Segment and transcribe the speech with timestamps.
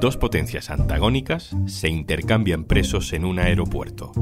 [0.00, 4.12] Dos potencias antagónicas se intercambian presos en un aeropuerto.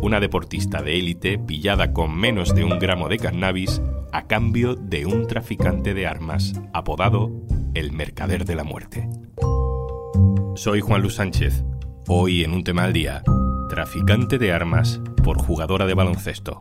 [0.00, 5.06] Una deportista de élite pillada con menos de un gramo de cannabis a cambio de
[5.06, 7.32] un traficante de armas apodado
[7.74, 9.08] el Mercader de la Muerte.
[10.54, 11.64] Soy Juan Luis Sánchez.
[12.06, 13.22] Hoy en un tema al día,
[13.68, 16.58] traficante de armas por jugadora de baloncesto.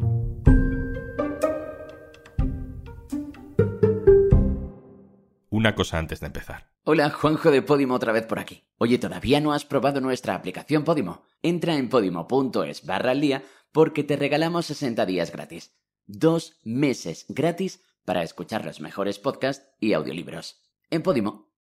[5.49, 6.76] Una cosa antes de empezar.
[6.89, 8.63] Hola, Juanjo de Podimo otra vez por aquí.
[8.77, 11.21] Oye, ¿todavía no has probado nuestra aplicación Podimo?
[11.41, 15.75] Entra en podimo.es barra al día porque te regalamos 60 días gratis.
[16.05, 20.61] Dos meses gratis para escuchar los mejores podcasts y audiolibros.
[20.89, 21.51] En Podimo.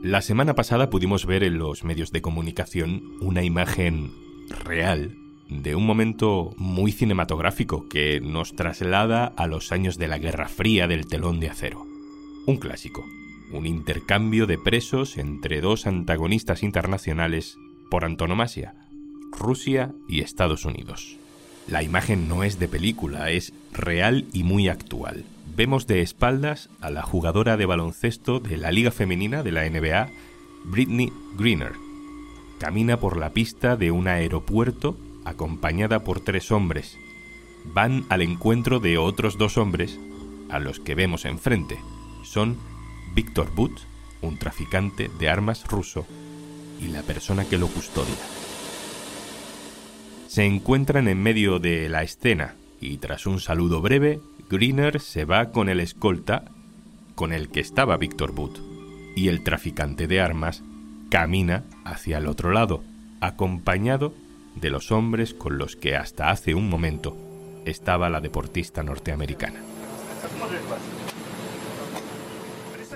[0.00, 4.12] La semana pasada pudimos ver en los medios de comunicación una imagen
[4.62, 5.23] real
[5.62, 10.88] de un momento muy cinematográfico que nos traslada a los años de la Guerra Fría
[10.88, 11.86] del telón de acero.
[12.46, 13.04] Un clásico,
[13.52, 17.56] un intercambio de presos entre dos antagonistas internacionales
[17.90, 18.74] por antonomasia,
[19.32, 21.18] Rusia y Estados Unidos.
[21.68, 25.24] La imagen no es de película, es real y muy actual.
[25.56, 30.08] Vemos de espaldas a la jugadora de baloncesto de la Liga Femenina de la NBA,
[30.64, 31.72] Britney Greener.
[32.58, 36.98] Camina por la pista de un aeropuerto acompañada por tres hombres.
[37.64, 39.98] Van al encuentro de otros dos hombres,
[40.50, 41.78] a los que vemos enfrente.
[42.22, 42.56] Son
[43.14, 43.72] Víctor But,
[44.22, 46.06] un traficante de armas ruso,
[46.80, 48.14] y la persona que lo custodia.
[50.26, 55.50] Se encuentran en medio de la escena y tras un saludo breve, Greener se va
[55.52, 56.44] con el escolta
[57.14, 58.58] con el que estaba Víctor But,
[59.16, 60.62] y el traficante de armas
[61.10, 62.82] camina hacia el otro lado,
[63.20, 64.12] acompañado
[64.54, 67.16] de los hombres con los que hasta hace un momento
[67.64, 69.60] estaba la deportista norteamericana.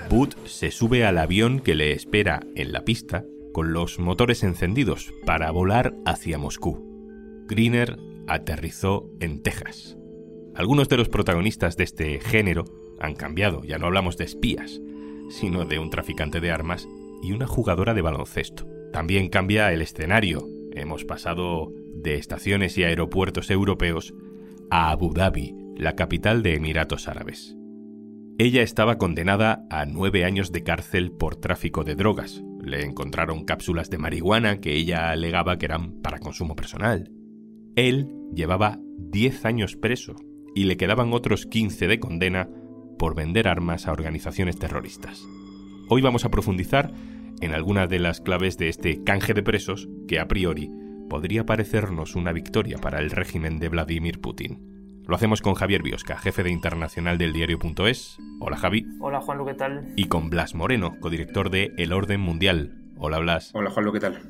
[0.09, 5.13] Booth se sube al avión que le espera en la pista con los motores encendidos
[5.25, 7.45] para volar hacia Moscú.
[7.47, 9.97] Greener aterrizó en Texas.
[10.55, 12.65] Algunos de los protagonistas de este género
[12.99, 14.81] han cambiado, ya no hablamos de espías,
[15.29, 16.87] sino de un traficante de armas
[17.21, 18.65] y una jugadora de baloncesto.
[18.91, 24.13] También cambia el escenario, hemos pasado de estaciones y aeropuertos europeos
[24.69, 27.55] a Abu Dhabi, la capital de Emiratos Árabes.
[28.37, 32.41] Ella estaba condenada a nueve años de cárcel por tráfico de drogas.
[32.61, 37.11] Le encontraron cápsulas de marihuana que ella alegaba que eran para consumo personal.
[37.75, 40.15] Él llevaba diez años preso
[40.55, 42.49] y le quedaban otros quince de condena
[42.97, 45.25] por vender armas a organizaciones terroristas.
[45.89, 46.93] Hoy vamos a profundizar
[47.41, 50.71] en algunas de las claves de este canje de presos que a priori
[51.09, 55.03] podría parecernos una victoria para el régimen de Vladimir Putin.
[55.07, 58.19] Lo hacemos con Javier Biosca, jefe de internacional del diario.es.
[58.39, 58.85] Hola Javi.
[58.99, 59.93] Hola Juan, ¿qué tal?
[59.95, 62.75] Y con Blas Moreno, codirector de El Orden Mundial.
[62.95, 63.51] Hola Blas.
[63.55, 64.21] Hola Juan, ¿qué tal?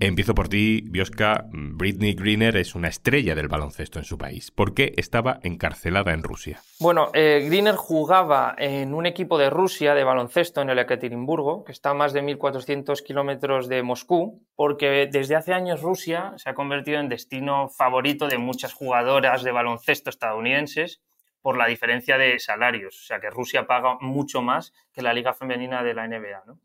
[0.00, 1.46] Empiezo por ti, Bioska.
[1.50, 4.52] Britney Greener es una estrella del baloncesto en su país.
[4.52, 6.60] ¿Por qué estaba encarcelada en Rusia?
[6.78, 11.72] Bueno, eh, Greener jugaba en un equipo de Rusia de baloncesto en el Ekaterimburgo, que
[11.72, 16.54] está a más de 1.400 kilómetros de Moscú, porque desde hace años Rusia se ha
[16.54, 21.00] convertido en destino favorito de muchas jugadoras de baloncesto estadounidenses
[21.42, 22.94] por la diferencia de salarios.
[23.02, 26.44] O sea que Rusia paga mucho más que la liga femenina de la NBA.
[26.46, 26.60] ¿no?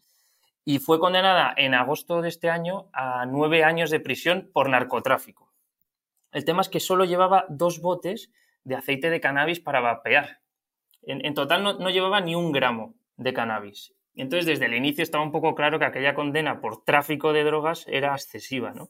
[0.66, 5.52] Y fue condenada en agosto de este año a nueve años de prisión por narcotráfico.
[6.32, 8.32] El tema es que solo llevaba dos botes
[8.64, 10.40] de aceite de cannabis para vapear.
[11.02, 13.94] En, total no, llevaba ni un gramo de cannabis.
[14.16, 17.86] Entonces, desde el inicio estaba un poco claro que aquella condena por tráfico de drogas
[17.88, 18.72] era excesiva.
[18.72, 18.90] ¿no?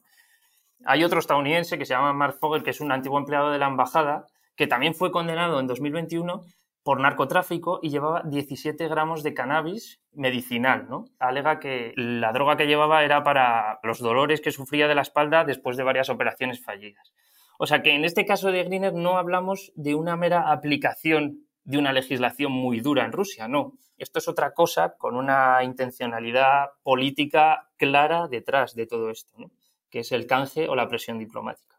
[0.84, 3.66] Hay otro estadounidense que se llama Mark Fogel, que es un antiguo empleado de la
[3.66, 6.44] embajada, que también fue condenado en 2021
[6.84, 11.06] por narcotráfico y llevaba 17 gramos de cannabis medicinal, ¿no?
[11.18, 15.44] Alega que la droga que llevaba era para los dolores que sufría de la espalda
[15.44, 17.12] después de varias operaciones fallidas.
[17.58, 21.78] O sea que en este caso de Greener no hablamos de una mera aplicación de
[21.78, 23.72] una legislación muy dura en Rusia, no.
[23.96, 29.50] Esto es otra cosa con una intencionalidad política clara detrás de todo esto,
[29.88, 31.76] que es el canje o la presión diplomática.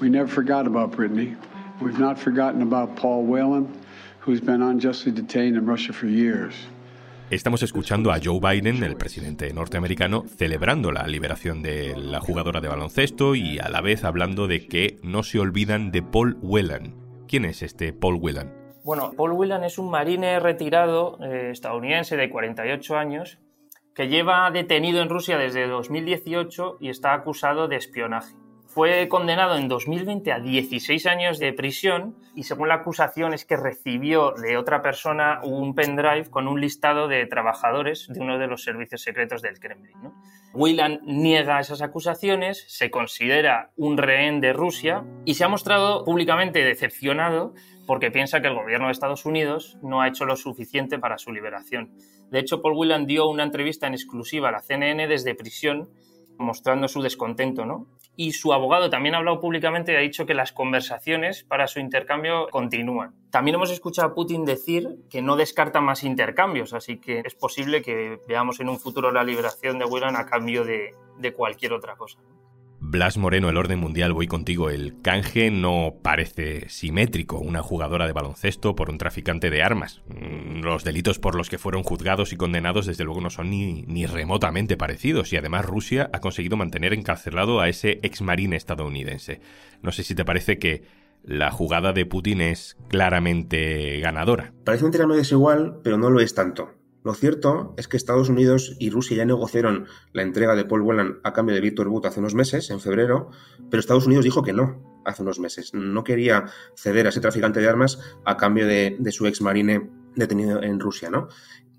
[0.00, 1.36] We never forgot about Brittany.
[1.80, 3.66] We've not forgotten about Paul Whelan,
[4.20, 6.54] who's been unjustly detained in Russia for years.
[7.30, 12.68] Estamos escuchando a Joe Biden, el presidente norteamericano, celebrando la liberación de la jugadora de
[12.68, 16.94] baloncesto y a la vez hablando de que no se olvidan de Paul Whelan.
[17.26, 18.54] ¿Quién es este Paul Whelan?
[18.84, 23.38] Bueno, Paul Whelan es un marine retirado eh, estadounidense de 48 años
[23.94, 28.32] que lleva detenido en Rusia desde 2018 y está acusado de espionaje.
[28.68, 33.56] Fue condenado en 2020 a 16 años de prisión y según la acusación es que
[33.56, 38.62] recibió de otra persona un pendrive con un listado de trabajadores de uno de los
[38.62, 39.96] servicios secretos del Kremlin.
[40.02, 40.12] ¿no?
[41.02, 47.54] Niega esas acusaciones, se considera un rehén de Rusia y se ha mostrado públicamente decepcionado
[47.86, 51.32] porque piensa que el gobierno de Estados Unidos no ha hecho lo suficiente para su
[51.32, 51.90] liberación.
[52.30, 55.88] De hecho, Paul Whelan dio una entrevista en exclusiva a la CNN desde prisión
[56.38, 57.86] mostrando su descontento, ¿no?
[58.20, 61.78] Y su abogado también ha hablado públicamente y ha dicho que las conversaciones para su
[61.78, 63.14] intercambio continúan.
[63.30, 67.80] También hemos escuchado a Putin decir que no descarta más intercambios, así que es posible
[67.80, 71.94] que veamos en un futuro la liberación de Whelan a cambio de, de cualquier otra
[71.94, 72.18] cosa.
[72.80, 74.70] Blas Moreno, el orden mundial, voy contigo.
[74.70, 77.38] El canje no parece simétrico.
[77.38, 80.02] Una jugadora de baloncesto por un traficante de armas.
[80.08, 84.06] Mm, los delitos por los que fueron juzgados y condenados desde luego no son ni,
[84.06, 85.32] remotamente parecidos.
[85.32, 89.40] Y además Rusia ha conseguido mantener encarcelado a ese ex marine estadounidense.
[89.82, 90.84] No sé si te parece que
[91.24, 94.52] la jugada de Putin es claramente ganadora.
[94.64, 96.77] Parece un terreno desigual, pero no lo es tanto.
[97.08, 101.20] Lo cierto es que Estados Unidos y Rusia ya negociaron la entrega de Paul Whelan
[101.24, 103.30] a cambio de Víctor Butt hace unos meses, en febrero,
[103.70, 105.72] pero Estados Unidos dijo que no hace unos meses.
[105.72, 106.44] No quería
[106.76, 111.08] ceder a ese traficante de armas a cambio de, su ex marine detenido en Rusia,
[111.08, 111.28] ¿no?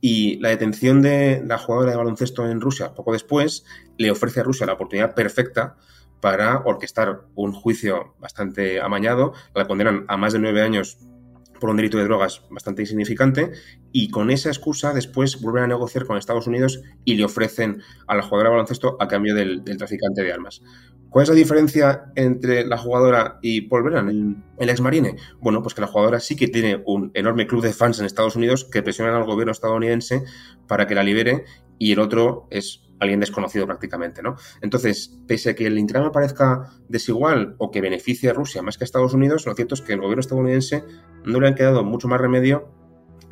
[0.01, 3.65] Y la detención de la jugadora de baloncesto en Rusia poco después
[3.99, 5.77] le ofrece a Rusia la oportunidad perfecta
[6.21, 9.33] para orquestar un juicio bastante amañado.
[9.53, 10.97] La condenan a más de nueve años
[11.59, 13.51] por un delito de drogas bastante insignificante
[13.91, 18.15] y con esa excusa después vuelven a negociar con Estados Unidos y le ofrecen a
[18.15, 20.61] la jugadora baloncesto a cambio del, traficante de armas.
[21.09, 25.15] ¿Cuál es la diferencia entre la jugadora y Paul Brennan, el, el ex marine?
[25.39, 28.35] Bueno, pues que la jugadora sí que tiene un enorme club de fans en Estados
[28.35, 30.23] Unidos que presionan al gobierno estadounidense
[30.67, 31.45] para que la libere
[31.79, 34.35] y el otro es alguien desconocido prácticamente, ¿no?
[34.61, 38.83] Entonces, pese a que el intercambio parezca desigual o que beneficie a Rusia más que
[38.83, 40.83] a Estados Unidos, lo cierto es que el gobierno estadounidense
[41.23, 42.71] no le han quedado mucho más remedio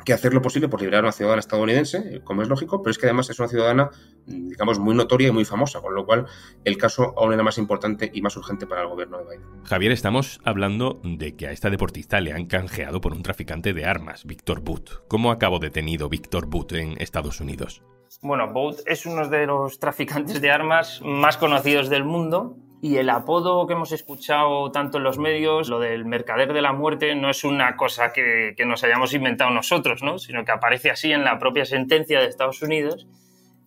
[0.08, 2.96] que hacer lo posible por liberar a una ciudadana estadounidense, como es lógico, pero es
[2.96, 3.90] que además es una ciudadana,
[4.26, 6.24] digamos, muy notoria y muy famosa, con lo cual
[6.64, 9.64] el caso aún era más importante y más urgente para el gobierno de Biden.
[9.64, 13.84] Javier, estamos hablando de que a esta deportista le han canjeado por un traficante de
[13.84, 15.06] armas, Víctor Butt.
[15.08, 17.82] ¿Cómo acabó detenido Víctor Butt en Estados Unidos?
[18.22, 23.10] Bueno, Boat es uno de los traficantes de armas más conocidos del mundo y el
[23.10, 27.28] apodo que hemos escuchado tanto en los medios, lo del mercader de la muerte, no
[27.28, 30.18] es una cosa que, nos hayamos inventado nosotros, ¿no?
[30.18, 33.06] sino que aparece así en la propia sentencia de Estados Unidos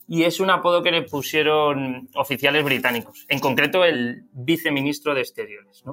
[0.07, 5.83] y es un apodo que le pusieron oficiales británicos, en concreto el viceministro de Exteriores.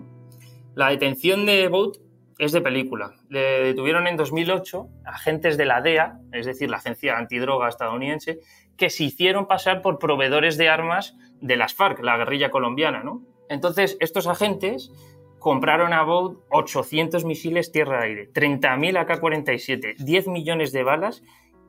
[0.74, 1.98] La detención de Boat
[2.38, 3.14] es de película.
[3.28, 8.38] Le detuvieron en 2008 agentes de la DEA, es decir, la agencia antidroga estadounidense,
[8.76, 13.02] que se hicieron pasar por proveedores de armas de las FARC, la guerrilla colombiana.
[13.48, 14.92] Entonces, estos agentes
[15.40, 21.22] compraron a Boud 800 misiles tierra-aire, 30.000 AK-47, 10 millones de balas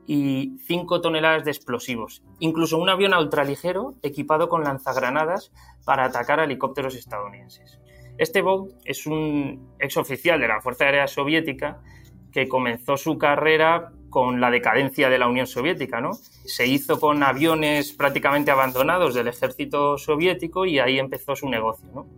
[0.06, 2.22] y 5 toneladas de explosivos.
[2.38, 5.52] Incluso un avión ultraligero equipado con lanzagranadas
[5.84, 7.80] para atacar helicópteros estadounidenses.
[8.20, 11.78] Este Bout es un exoficial de la Fuerza Aérea Soviética
[12.30, 16.12] que comenzó su carrera con la decadencia de la Unión Soviética, ¿no?
[16.12, 22.08] Se hizo con aviones prácticamente abandonados del ejército soviético y ahí empezó su negocio.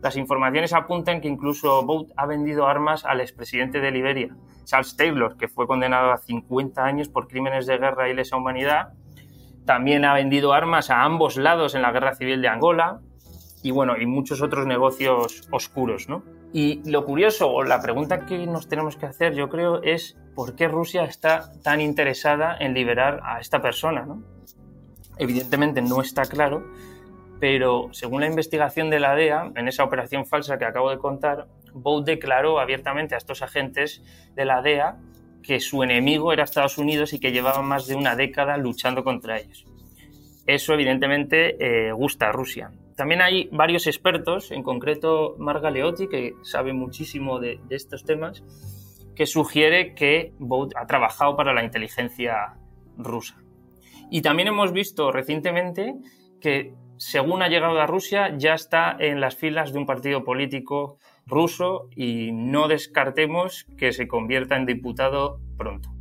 [0.00, 5.36] Las informaciones apuntan que incluso Bout ha vendido armas al expresidente de Liberia, Charles Taylor,
[5.36, 8.94] que fue condenado a 50 años por crímenes de guerra y lesa humanidad.
[9.64, 13.00] También ha vendido armas a ambos lados en la guerra civil de Angola,
[13.62, 16.24] y bueno, y muchos otros negocios oscuros, ¿no?
[16.52, 20.54] Y lo curioso, o la pregunta que nos tenemos que hacer, yo creo, es por
[20.54, 24.22] qué Rusia está tan interesada en liberar a esta persona, ¿no?
[25.16, 26.64] Evidentemente no está claro,
[27.38, 31.48] pero según la investigación de la DEA, en esa operación falsa que acabo de contar,
[31.72, 34.02] Bout declaró abiertamente a estos agentes
[34.34, 34.98] de la DEA
[35.42, 39.38] que su enemigo era Estados Unidos y que llevaba más de una década luchando contra
[39.38, 39.66] ellos.
[40.46, 42.72] Eso evidentemente eh, gusta a Rusia.
[42.96, 48.42] También hay varios expertos, en concreto Marga Leotti, que sabe muchísimo de, estos temas,
[49.14, 52.54] que sugiere que Bout ha trabajado para la inteligencia
[52.96, 53.36] rusa.
[54.10, 55.94] Y también hemos visto recientemente
[56.40, 60.98] que, según ha llegado a Rusia, ya está en las filas de un partido político
[61.26, 65.91] ruso y no descartemos que se convierta en diputado pronto.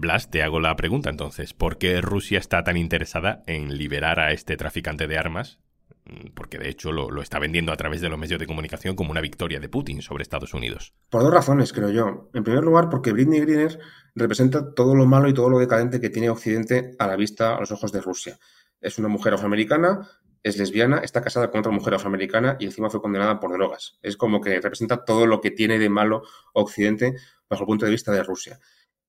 [0.00, 1.52] Blas, te hago la pregunta entonces.
[1.52, 5.58] ¿Por qué Rusia está tan interesada en liberar a este traficante de armas?
[6.06, 9.10] Mm, porque de hecho lo, está vendiendo a través de los medios de comunicación como
[9.10, 10.94] una victoria de Putin sobre Estados Unidos.
[11.10, 12.30] Por dos razones, creo yo.
[12.32, 13.78] En primer lugar, porque Britney Greener
[14.14, 17.60] representa todo lo malo y todo lo decadente que tiene Occidente a la vista, a
[17.60, 18.38] los ojos de Rusia.
[18.80, 20.08] Es una mujer afroamericana
[20.42, 23.98] es lesbiana, está casada con otra mujer afroamericana y encima fue condenada por drogas.
[24.02, 26.22] Es como que representa todo lo que tiene de malo
[26.54, 27.14] Occidente
[27.48, 28.58] bajo el punto de vista de Rusia.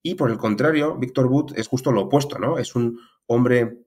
[0.04, 2.58] Y por el contrario, Víctor Butt es justo lo opuesto, ¿no?
[2.58, 3.78] Es un hombre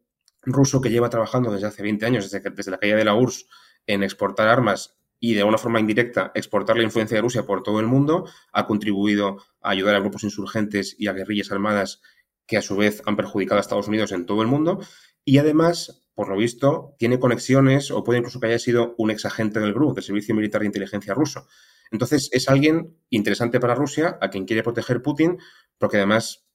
[0.43, 3.47] ruso que lleva trabajando desde hace 20 años, desde, desde la caída de la URSS,
[3.87, 7.81] en exportar armas y de una forma indirecta exportar la influencia de Rusia por todo
[7.81, 12.03] el mundo, ha contribuido a ayudar a grupos insurgentes y a guerrillas armadas
[12.47, 14.81] que a su vez han perjudicado a Estados Unidos en todo el mundo
[15.25, 19.25] y además, por lo visto, tiene conexiones o puede incluso que haya sido un ex
[19.25, 21.47] agente del GRU, del Servicio Militar de Inteligencia ruso.
[21.91, 25.39] Entonces, es alguien interesante para Rusia, a quien quiere proteger Putin,
[25.85, 26.47] porque además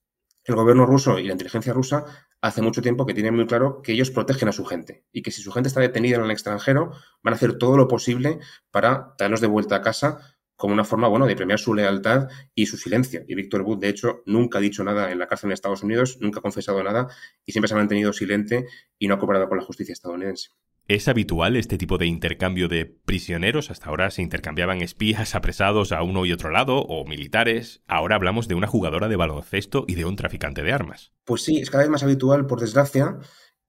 [0.44, 2.04] el gobierno ruso y la inteligencia rusa
[2.42, 5.30] hace mucho tiempo que tienen muy claro que ellos protegen a su gente y que
[5.30, 8.40] si su gente está detenida en el extranjero, van a hacer todo lo posible
[8.72, 12.66] para traerlos de vuelta a casa como una forma, bueno, de premiar su lealtad y
[12.66, 13.24] su silencio.
[13.28, 16.18] Y Víctor Wood, de hecho, nunca ha dicho nada en la cárcel en Estados Unidos,
[16.20, 17.08] nunca ha confesado nada
[17.46, 18.66] y siempre se ha mantenido silente
[18.98, 20.50] y no ha cooperado con la justicia estadounidense.
[20.90, 23.70] ¿Es habitual este tipo de intercambio de prisioneros?
[23.70, 27.84] Hasta ahora se intercambiaban espías apresados a uno y otro lado o militares.
[27.86, 31.14] Ahora hablamos de una jugadora de baloncesto y de un traficante de armas.
[31.26, 33.20] Pues sí, es cada vez más habitual, por desgracia,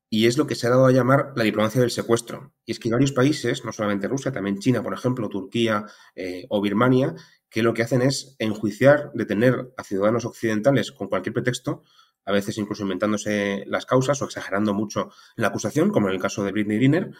[0.08, 2.54] y es lo que se ha dado a llamar la diplomacia del secuestro.
[2.64, 5.84] Y es que hay varios países, no solamente Rusia, también China, por ejemplo, Turquía
[6.14, 7.14] eh, o Birmania,
[7.50, 11.82] que lo que hacen es enjuiciar, detener a ciudadanos occidentales con cualquier pretexto,
[12.24, 16.44] a veces incluso inventándose las causas o exagerando mucho la acusación, como en el caso
[16.44, 17.10] de Britney Greener,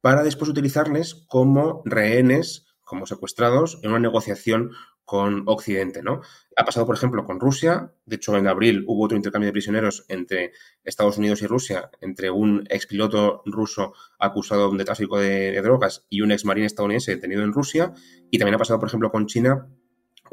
[0.00, 4.72] para después utilizarles como rehenes, como secuestrados, en una negociación
[5.04, 6.22] con Occidente, ¿no?
[6.56, 7.92] Ha pasado, por ejemplo, con Rusia.
[8.06, 12.30] De hecho, en abril hubo otro intercambio de prisioneros entre Estados Unidos y Rusia, entre
[12.30, 17.52] un expiloto ruso acusado de tráfico de, drogas y un ex marín estadounidense detenido en
[17.52, 17.92] Rusia.
[18.30, 19.68] Y también ha pasado, por ejemplo, con China,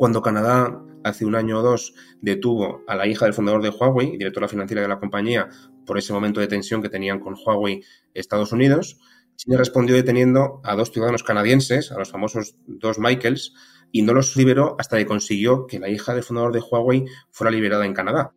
[0.01, 4.17] cuando Canadá hace un año o dos detuvo a la hija del fundador de Huawei,
[4.17, 5.47] directora financiera de la compañía,
[5.85, 7.83] por ese momento de tensión que tenían con Huawei
[8.15, 8.97] Estados Unidos.
[9.35, 13.53] China respondió deteniendo a dos ciudadanos canadienses, a los famosos dos Michaels,
[13.91, 17.51] y no los liberó hasta que consiguió que la hija del fundador de Huawei fuera
[17.51, 18.33] liberada en Canadá.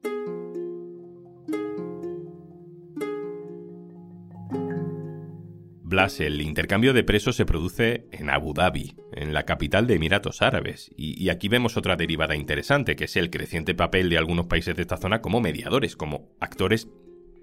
[5.95, 10.91] El intercambio de presos se produce en Abu Dhabi, en la capital de Emiratos Árabes,
[10.97, 14.75] y, y, aquí vemos otra derivada interesante, que es el creciente papel de algunos países
[14.75, 16.89] de esta zona como mediadores, como actores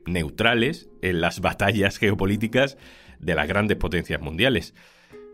[0.05, 2.77] neutrales en las batallas geopolíticas
[3.19, 4.75] de las grandes potencias mundiales.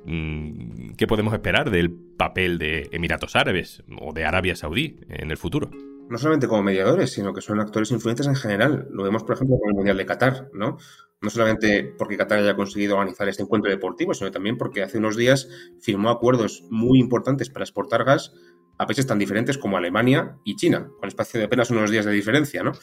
[0.05, 5.37] Mm, ¿Qué podemos esperar del papel de Emiratos Árabes o de Arabia Saudí en el
[5.37, 5.71] futuro?
[6.09, 8.87] No solamente como mediadores, sino que son actores influyentes en general.
[8.91, 10.77] Lo vemos, por ejemplo, con el Mundial de Qatar, ¿no?
[11.21, 15.17] No solamente porque Qatar haya conseguido organizar este encuentro deportivo, sino también porque hace unos
[15.17, 15.49] días
[15.81, 18.33] firmó acuerdos muy importantes para exportar gas
[18.77, 22.11] a países tan diferentes como Alemania y China, con espacio de apenas unos días de
[22.11, 22.73] diferencia, ¿no?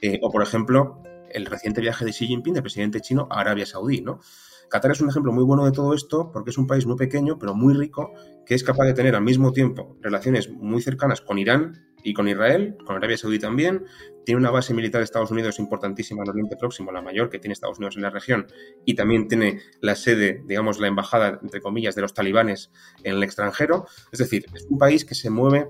[0.00, 3.66] Eh, o, por ejemplo, el reciente viaje de Xi Jinping, del presidente chino, a Arabia
[3.66, 4.20] Saudí, ¿no?
[4.72, 7.38] Qatar es un ejemplo muy bueno de todo esto porque es un país muy pequeño,
[7.38, 8.14] pero muy rico,
[8.46, 12.26] que es capaz de tener al mismo tiempo relaciones muy cercanas con Irán y con
[12.26, 13.84] Israel, con Arabia Saudí también.
[14.24, 17.52] Tiene una base militar de Estados Unidos importantísima en Oriente Próximo, la mayor que tiene
[17.52, 18.46] Estados Unidos en la región,
[18.86, 22.70] y también tiene la sede, digamos, la embajada, entre comillas, de los talibanes
[23.04, 23.84] en el extranjero.
[24.10, 25.68] Es decir, es un país que se mueve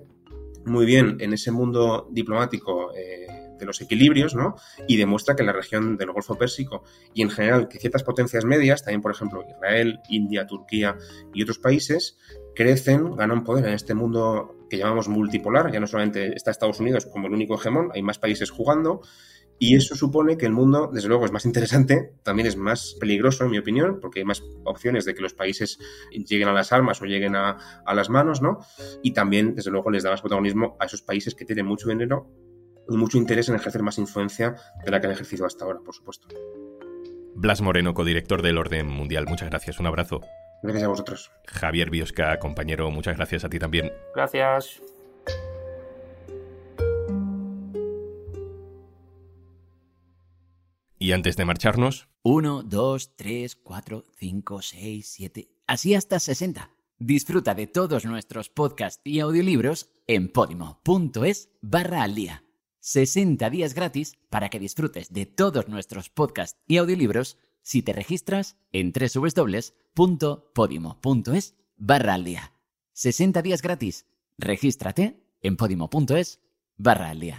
[0.65, 2.95] muy bien en ese mundo diplomático.
[2.95, 4.57] Eh, de los equilibrios, ¿no?
[4.89, 6.83] Y demuestra que en la región del Golfo Pérsico
[7.15, 10.97] y en general que ciertas potencias medias, también por ejemplo Israel, India, Turquía
[11.33, 12.19] y otros países,
[12.57, 15.71] crecen, ganan poder en este mundo que llamamos multipolar.
[15.73, 19.01] Ya no solamente está Estados Unidos como el único hegemón, hay más países jugando.
[19.59, 23.45] Y eso supone que el mundo, desde luego, es más interesante, también es más peligroso,
[23.45, 25.79] en mi opinión, porque hay más opciones de que los países
[26.11, 28.59] lleguen a las armas o lleguen a, a las manos, ¿no?
[29.05, 32.29] Y también, desde luego, les da más protagonismo a esos países que tienen mucho dinero
[32.89, 35.95] y mucho interés en ejercer más influencia de la que han ejercido hasta ahora, por
[35.95, 36.29] supuesto.
[37.35, 40.21] Blas Moreno, codirector del Orden Mundial, muchas gracias, un abrazo.
[40.63, 41.33] Gracias a vosotros.
[41.47, 43.91] Javier Biosca, compañero, muchas gracias a ti también.
[44.15, 44.81] Gracias.
[50.99, 52.09] Y antes de marcharnos...
[52.23, 55.49] 1, 2, 3, 4, 5, 6, 7...
[55.67, 56.71] Así hasta 60.
[56.99, 62.45] Disfruta de todos nuestros podcasts y audiolibros en podimo.es barra al día.
[62.83, 68.57] 60 días gratis para que disfrutes de todos nuestros podcasts y audiolibros si te registras
[68.73, 69.95] en www.podimo.es
[71.77, 72.53] barra al día.
[72.93, 74.07] 60 días gratis.
[74.37, 76.41] Regístrate en podimo.es
[76.77, 77.39] barra al día.